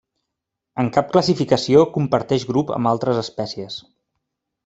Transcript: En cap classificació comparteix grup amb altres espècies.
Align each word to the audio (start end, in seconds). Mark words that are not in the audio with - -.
En 0.83 0.87
cap 0.95 1.11
classificació 1.15 1.83
comparteix 1.97 2.47
grup 2.53 2.73
amb 2.79 2.91
altres 2.95 3.23
espècies. 3.25 3.77